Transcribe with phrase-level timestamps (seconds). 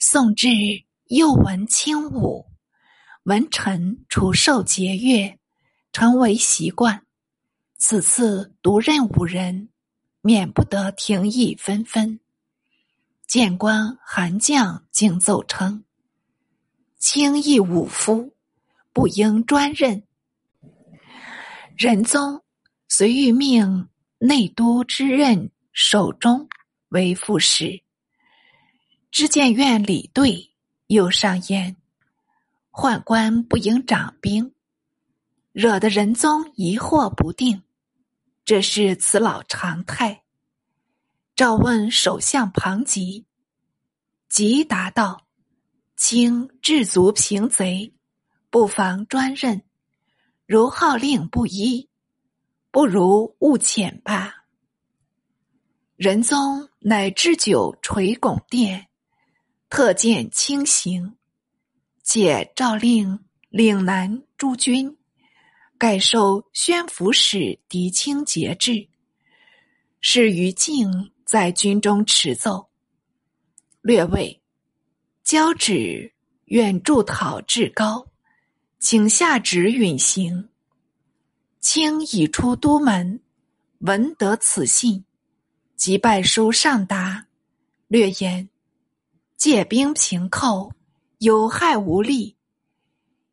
[0.00, 0.48] 宋至
[1.06, 2.46] 又闻轻武，
[3.24, 5.36] 文臣处受节乐，
[5.92, 7.04] 成为习惯。
[7.78, 9.70] 此次独任五人，
[10.20, 12.20] 免不得庭议纷纷。
[13.26, 15.82] 谏官韩将竟奏称：
[16.96, 18.36] 轻易武夫，
[18.92, 20.04] 不应专任。
[21.76, 22.44] 仁宗
[22.86, 23.88] 遂欲命
[24.18, 26.48] 内都之任守中
[26.90, 27.82] 为副使。
[29.10, 30.54] 知谏院李对
[30.86, 31.76] 又上言
[32.70, 34.54] ：“宦官不应掌兵，
[35.52, 37.62] 惹得仁宗疑惑不定。
[38.44, 40.22] 这是此老常态。”
[41.34, 43.26] 召问首相庞吉，
[44.28, 45.26] 吉答道
[45.96, 47.94] ：“卿治足平贼，
[48.50, 49.62] 不妨专任。
[50.46, 51.88] 如号令不依，
[52.70, 54.44] 不如勿遣吧。”
[55.96, 58.87] 仁宗乃置酒垂拱殿。
[59.70, 61.16] 特见轻行，
[62.02, 64.96] 且诏令岭南诸军
[65.76, 68.88] 改授宣抚使狄青节制。
[70.00, 72.70] 是于敬在军中持奏，
[73.82, 74.40] 略谓
[75.22, 76.14] 交旨
[76.46, 78.08] 愿助讨至高，
[78.78, 80.48] 请下旨允行。
[81.60, 83.20] 卿已出都门，
[83.80, 85.04] 闻得此信，
[85.76, 87.26] 即拜书上达，
[87.88, 88.48] 略言。
[89.38, 90.72] 借兵平寇，
[91.18, 92.36] 有害无利。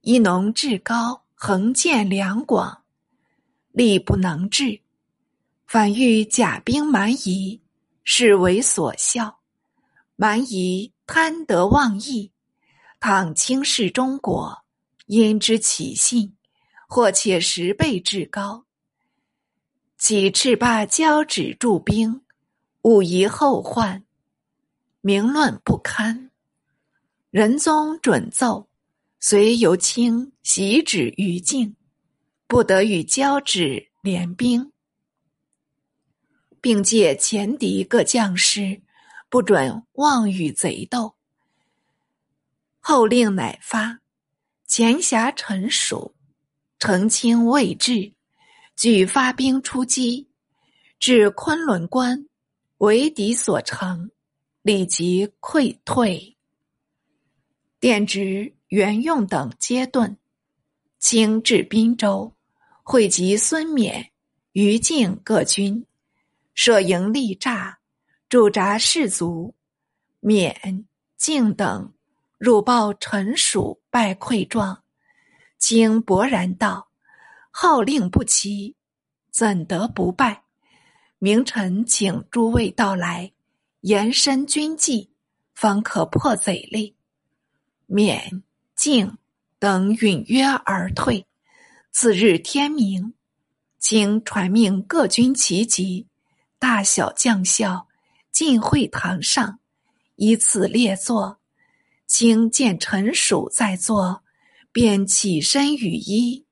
[0.00, 2.84] 一农志高，横见两广，
[3.70, 4.80] 力不能治，
[5.66, 7.60] 反欲假兵蛮夷，
[8.02, 9.40] 是为所效。
[10.16, 12.32] 蛮夷贪得妄义，
[12.98, 14.64] 倘轻视中国，
[15.04, 16.34] 因之起信，
[16.88, 18.64] 或且十倍至高。
[19.98, 22.22] 岂赤罢交趾驻兵，
[22.84, 24.02] 勿疑后患。
[25.02, 26.30] 名论不堪，
[27.30, 28.68] 仁宗准奏，
[29.18, 31.74] 遂由卿袭旨于境，
[32.46, 34.70] 不得与交趾联兵，
[36.60, 38.82] 并借前敌各将士，
[39.30, 41.14] 不准妄与贼斗。
[42.78, 44.00] 后令乃发，
[44.66, 46.14] 前辖臣属，
[46.78, 48.12] 澄清未至，
[48.76, 50.28] 举发兵出击，
[50.98, 52.26] 至昆仑关，
[52.76, 54.10] 为敌所成。
[54.62, 56.36] 立即溃退，
[57.78, 60.16] 电职袁用等皆遁，
[60.98, 62.36] 清至滨州，
[62.82, 64.10] 汇集孙冕、
[64.52, 65.86] 于禁各军，
[66.52, 67.76] 设营立栅，
[68.28, 69.54] 驻扎士卒。
[70.20, 70.84] 冕、
[71.16, 71.94] 敬等
[72.36, 74.84] 入报臣属败溃状，
[75.58, 76.90] 清勃然道
[77.50, 78.76] ：“号令不齐，
[79.30, 80.44] 怎得不败？
[81.18, 83.32] 明臣请诸位到来。”
[83.80, 85.10] 延伸军纪，
[85.54, 86.94] 方可破贼类。
[87.86, 88.42] 免
[88.76, 89.16] 敬
[89.58, 91.26] 等允约而退。
[91.90, 93.14] 次日天明，
[93.78, 96.06] 经传命各军齐集，
[96.58, 97.88] 大小将校
[98.30, 99.58] 进会堂上，
[100.16, 101.40] 依次列坐。
[102.06, 104.22] 卿见臣属在座，
[104.72, 106.44] 便起身与揖。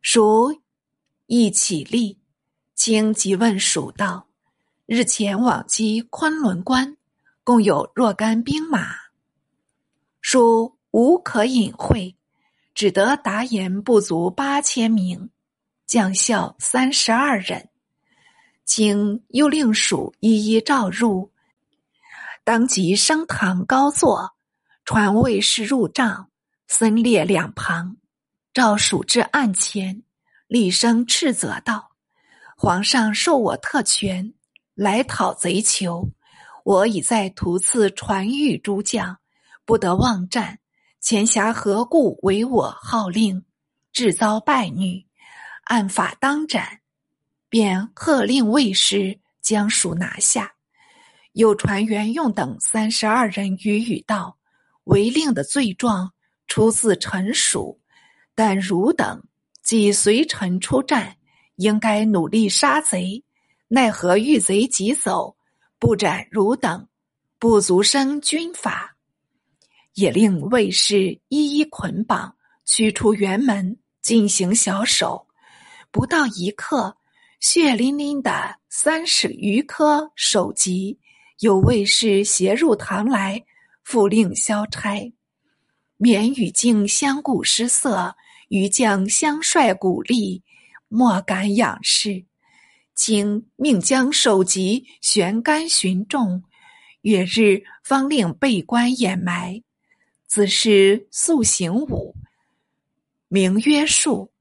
[0.00, 0.60] 属
[1.26, 2.18] 亦起立。
[2.74, 4.28] 卿即问属道。
[4.86, 6.96] 日前往击昆仑关，
[7.42, 8.94] 共有若干兵马。
[10.20, 12.14] 属无可隐晦，
[12.72, 15.30] 只得答言不足八千名，
[15.88, 17.68] 将校三十二人。
[18.64, 21.32] 请又令属一一召入，
[22.44, 24.36] 当即升堂高坐，
[24.84, 26.30] 传卫士入帐，
[26.68, 27.96] 分列两旁。
[28.54, 30.04] 召属至案前，
[30.46, 31.90] 厉声斥责道
[32.56, 34.32] ：“皇上授我特权。”
[34.76, 36.10] 来讨贼囚，
[36.62, 39.16] 我已在途次传谕诸将，
[39.64, 40.58] 不得妄战。
[41.00, 43.42] 前侠何故违我号令，
[43.90, 45.06] 致遭败女，
[45.64, 46.80] 按法当斩。
[47.48, 50.52] 便喝令卫士将属拿下。
[51.32, 54.36] 又传袁用等三十二人语语道：
[54.84, 56.12] 违令的罪状
[56.46, 57.80] 出自臣属，
[58.34, 59.24] 但汝等
[59.62, 61.16] 既随臣出战，
[61.54, 63.24] 应该努力杀贼。
[63.68, 65.36] 奈何遇贼即走，
[65.80, 66.86] 不斩汝等，
[67.40, 68.96] 不足生军法，
[69.94, 75.26] 也令卫士一一捆绑，驱出辕门，进行小手。
[75.90, 76.96] 不到一刻，
[77.40, 81.00] 血淋淋的三十余颗首级，
[81.40, 83.44] 有卫士携入堂来，
[83.82, 85.12] 复令消差。
[85.96, 88.14] 免与敬相顾失色，
[88.48, 90.44] 余将相率鼓励，
[90.86, 92.24] 莫敢仰视。
[92.96, 96.42] 经命将首级悬杆寻众，
[97.02, 99.62] 月日方令备官掩埋，
[100.26, 102.16] 子时速行武，
[103.28, 104.32] 名曰术，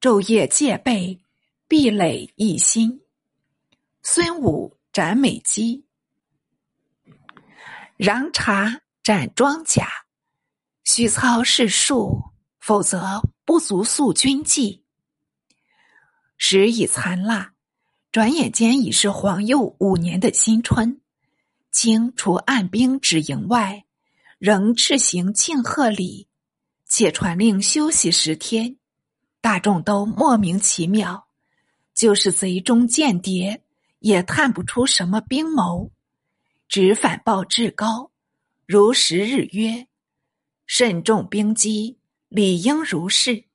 [0.00, 1.18] 昼夜戒备，
[1.66, 3.00] 壁垒一心。
[4.02, 5.86] 孙武斩美姬，
[7.96, 9.88] 禳茶斩庄贾，
[10.84, 12.22] 须操是术，
[12.60, 14.84] 否则不足肃军纪。
[16.36, 17.53] 时已残腊，
[18.14, 21.00] 转眼间已是皇佑五年的新春。
[21.72, 23.86] 清除按兵止营外，
[24.38, 26.28] 仍敕行庆贺礼，
[26.86, 28.76] 且传令休息十天。
[29.40, 31.26] 大众都莫名其妙，
[31.92, 33.64] 就是贼中间谍。
[33.98, 35.90] 也探不出什么兵谋，
[36.68, 38.12] 只反报至高，
[38.64, 39.88] 如实日曰，
[40.66, 43.46] 慎重兵机，理应如是。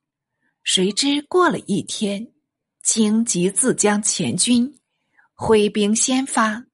[0.62, 2.30] 谁知过了一天，
[2.82, 4.78] 清即自将前军
[5.34, 6.64] 挥兵先发，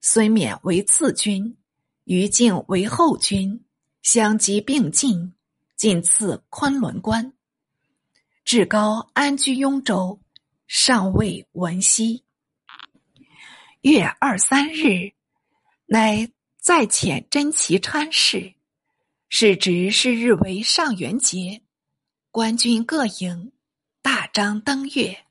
[0.00, 1.56] 孙冕为次军，
[2.04, 3.64] 于禁为后军，
[4.02, 5.34] 相继并进，
[5.76, 7.32] 进次昆仑关。
[8.44, 10.20] 至高安居雍州，
[10.66, 12.24] 尚未闻息。
[13.82, 15.12] 月二三日，
[15.86, 18.54] 乃再遣真奇参事，
[19.28, 21.62] 是值是日为上元节，
[22.30, 23.52] 官军各营
[24.00, 25.24] 大张登月，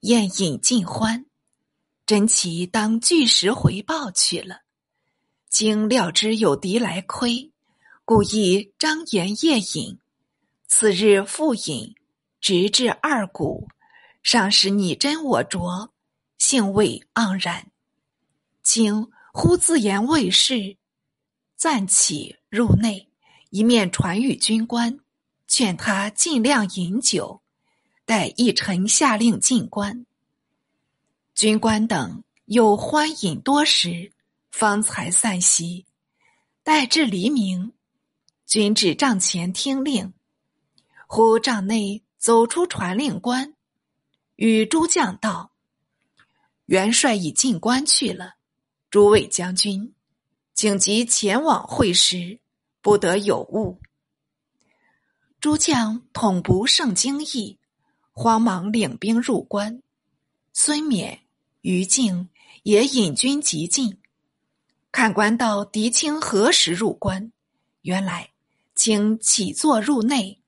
[0.00, 1.26] 宴饮尽欢。
[2.06, 4.62] 真奇当据实回报去了，
[5.48, 7.52] 经料知有敌来窥，
[8.04, 9.98] 故意张颜夜饮。
[10.66, 11.94] 次日复饮，
[12.40, 13.68] 直至二鼓，
[14.22, 15.90] 尚是你斟我酌。
[16.38, 17.70] 兴味盎然，
[18.62, 20.78] 今忽自言未事，
[21.54, 23.10] 暂起入内，
[23.50, 24.98] 一面传与军官，
[25.46, 27.42] 劝他尽量饮酒，
[28.10, 30.04] 待一臣下令进关。
[31.32, 34.10] 军官等又欢饮多时，
[34.50, 35.86] 方才散席。
[36.64, 37.72] 待至黎明，
[38.48, 40.12] 军至帐前听令，
[41.06, 43.54] 忽帐内走出传令官，
[44.34, 45.52] 与诸将道。
[46.66, 48.34] 元帅已进关去了，
[48.90, 49.94] 诸位将军，
[50.52, 52.40] 请即前往会师，
[52.82, 53.80] 不得有误。
[55.38, 57.59] 诸将统不胜惊异，
[58.12, 59.82] 慌忙领兵入关。
[60.52, 61.20] 孙冕、
[61.62, 62.28] 于禁
[62.62, 63.98] 也引军急进。
[64.92, 67.32] 看官道狄青何时入关？
[67.82, 68.30] 原来
[68.74, 70.40] 请起坐入内，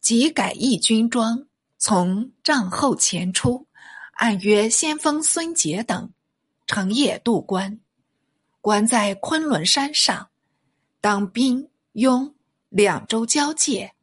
[0.00, 3.66] 即改易军装，从帐后前出。
[4.12, 6.12] 按约先锋孙杰等，
[6.66, 7.78] 乘夜渡关。
[8.60, 10.28] 关在昆仑山上，
[11.00, 12.34] 当兵拥
[12.68, 13.94] 两州交界，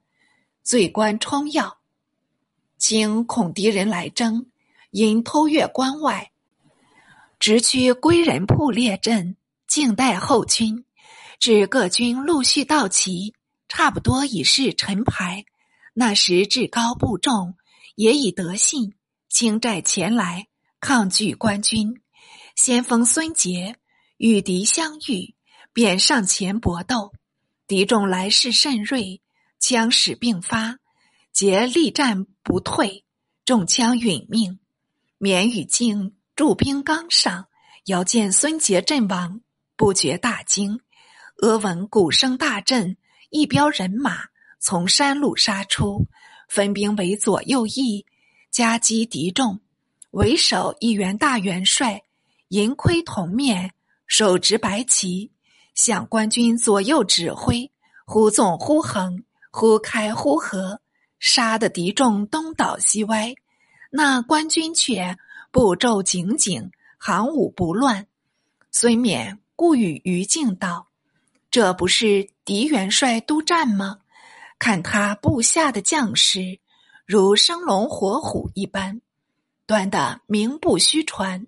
[0.64, 1.80] 最关冲要。
[2.88, 4.46] 请恐敌人来征，
[4.92, 6.32] 因偷越关外，
[7.40, 9.38] 直趋归仁铺列阵，
[9.68, 10.86] 静待后军。
[11.40, 13.34] 至各军陆续到齐，
[13.68, 15.46] 差不多已是陈排。
[15.96, 17.56] 那时至高部众
[17.96, 18.94] 也已得信。
[19.30, 20.46] 清寨前来
[20.80, 22.04] 抗拒官军，
[22.56, 23.78] 先锋孙杰
[24.18, 25.34] 与敌相遇，
[25.74, 27.14] 便上前搏斗。
[27.66, 29.24] 敌众来势甚锐，
[29.60, 30.78] 枪使并发，
[31.36, 33.04] 杰力战不退，
[33.44, 34.58] 中枪殒命。
[35.18, 37.50] 免与敬驻兵刚上，
[37.88, 39.42] 遥见孙杰阵亡，
[39.76, 40.80] 不觉大惊。
[41.40, 42.96] 俄闻鼓声大震，
[43.32, 44.28] 一彪人马
[44.62, 46.08] 从山路杀出，
[46.48, 48.06] 分兵为左右翼。
[48.50, 49.60] 夹击敌众，
[50.12, 52.04] 为首一员大元帅，
[52.48, 53.74] 银盔铜面，
[54.08, 55.34] 手执白旗，
[55.74, 57.70] 向官军左右指挥，
[58.06, 60.80] 忽纵忽横，忽开忽合，
[61.20, 63.36] 杀得敌众东倒西歪。
[63.92, 65.18] 那官军却
[65.52, 68.08] 步骤井井，行伍不乱。
[68.72, 70.90] 孙冕故与于禁道
[71.50, 74.00] ：“这不是狄元帅督战吗？
[74.60, 76.60] 看他部下的将士。”
[77.08, 79.00] 如生龙活虎一般，
[79.68, 81.46] 端的名不虚传。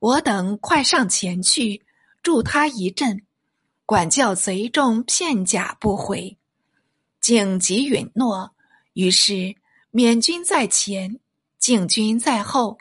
[0.00, 1.86] 我等快上前去
[2.20, 3.22] 助他一阵，
[3.86, 6.36] 管教贼众片甲不回。
[7.20, 8.56] 景即允诺，
[8.98, 9.54] 于是
[9.92, 11.20] 缅军在前，
[11.60, 12.78] 晋军在后，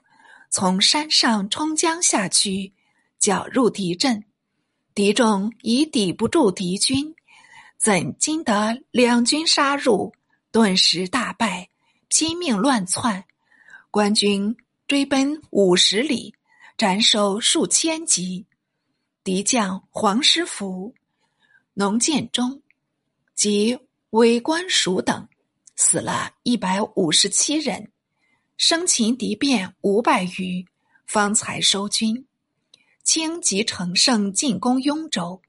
[0.49, 2.73] 从山上冲江下去，
[3.19, 4.23] 搅入敌阵。
[4.95, 7.13] 敌众已抵不住敌军，
[7.77, 10.11] 怎经得两军杀入，
[10.51, 11.69] 顿时大败。
[12.07, 13.23] 拼命乱窜，
[13.91, 14.57] 官军
[14.87, 16.33] 追奔五十里，
[16.75, 18.47] 斩首数千级。
[19.23, 20.95] 敌将黄师福、
[21.75, 22.63] 农建中
[23.35, 23.77] 及
[24.09, 25.29] 韦官署等，
[25.79, 27.91] 死了一百五十七人，
[28.57, 30.65] 生擒敌变五百余，
[31.05, 32.25] 方才收军。
[33.03, 35.39] 清即乘胜进攻雍州，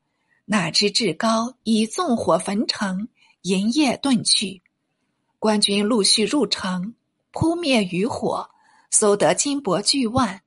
[0.45, 3.09] 哪知至高已纵火焚城，
[3.41, 4.63] 营夜遁去。
[5.39, 6.95] 官军陆续入城，
[7.33, 8.51] 扑灭余火，
[8.91, 10.43] 搜得金帛巨万，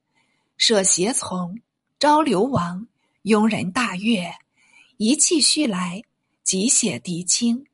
[0.57, 1.59] 设胁从，
[1.97, 2.87] 招流亡，
[3.23, 4.31] 庸人大悦，
[4.97, 6.03] 一气须来，
[6.43, 7.65] 即写敌清。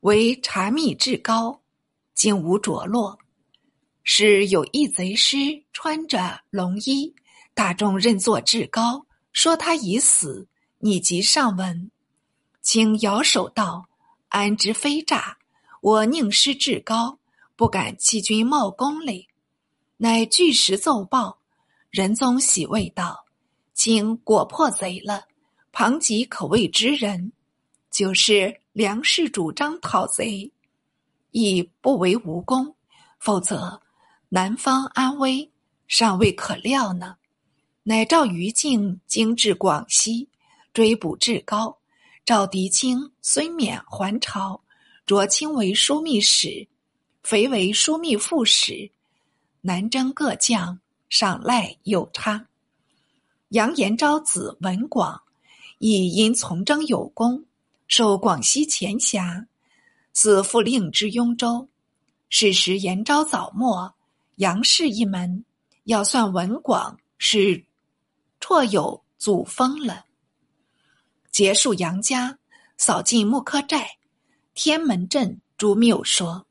[0.00, 1.60] 为查密至高，
[2.14, 3.18] 竟无着落。
[4.02, 5.36] 是有一贼师
[5.72, 7.14] 穿着龙衣，
[7.52, 10.48] 大众认作至高，说他已死。
[10.78, 11.90] 你即上闻，
[12.62, 13.90] 请摇手道
[14.28, 15.36] ：“安知非诈？
[15.82, 17.18] 我宁失至高，
[17.54, 19.28] 不敢欺君冒功嘞。”
[19.98, 21.38] 乃据实奏报。
[21.90, 23.26] 仁宗喜谓道
[23.74, 25.24] ：“请果破贼了，
[25.72, 27.32] 旁及可谓之人，
[27.90, 30.52] 就是梁氏主张讨贼，
[31.30, 32.74] 亦不为无功。
[33.18, 33.80] 否则。”
[34.32, 35.50] 南方安危
[35.88, 37.16] 尚未可料呢，
[37.82, 40.28] 乃召于禁经至广西
[40.72, 41.76] 追捕至高，
[42.24, 44.62] 召狄青、孙冕还朝，
[45.04, 46.68] 擢青为枢密使，
[47.24, 48.92] 肥为枢密副使，
[49.62, 52.46] 南征各将，赏赖有差。
[53.48, 55.20] 杨延昭子文广，
[55.78, 57.44] 亦因从征有功，
[57.92, 59.48] 受广西前辖，
[60.12, 61.68] 自复令之雍州。
[62.28, 63.92] 是时延昭早没。
[64.36, 65.44] 杨氏一门
[65.82, 67.64] 要算文广是
[68.38, 70.04] 绰有祖封了。
[71.32, 72.38] 结束杨家，
[72.76, 73.98] 扫尽木柯寨，
[74.54, 76.46] 天门镇朱谬说。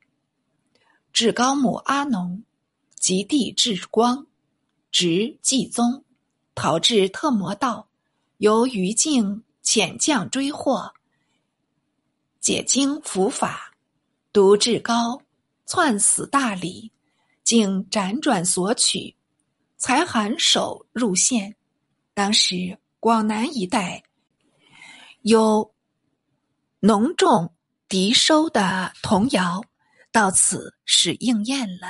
[1.13, 2.43] 至高母阿农，
[2.95, 4.27] 及弟至光，
[4.91, 6.03] 侄继宗，
[6.53, 7.87] 逃至特摩道，
[8.39, 10.93] 由于境遣将追获，
[12.39, 13.73] 解经伏法，
[14.31, 15.21] 读至高
[15.65, 16.91] 窜死大理。
[17.41, 19.15] 竟辗转索取，
[19.75, 21.55] 才含首入县。
[22.13, 24.03] 当时广南一带
[25.23, 25.73] 有
[26.81, 27.51] 浓重
[27.87, 29.63] 敌收的童谣，
[30.11, 31.87] 到此是应验了。